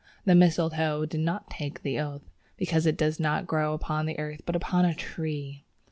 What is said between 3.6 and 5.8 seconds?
upon the earth but upon a tree.